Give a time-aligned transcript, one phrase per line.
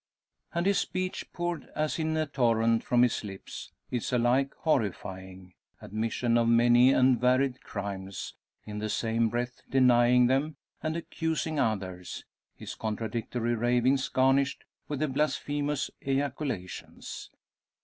[0.55, 6.39] And his speech, poured as in a torrent from his lips, is alike horrifying admission
[6.39, 8.33] of many and varied crimes;
[8.65, 12.25] in the same breath denying them and accusing others;
[12.55, 17.29] his contradictory ravings garnished with blasphemous ejaculations.